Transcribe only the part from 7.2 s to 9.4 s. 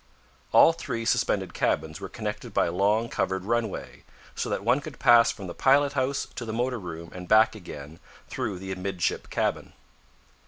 back again through the amidship